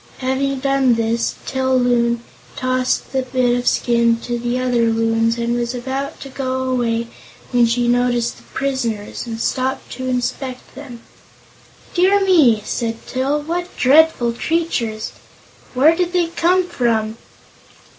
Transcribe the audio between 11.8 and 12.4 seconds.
"Dear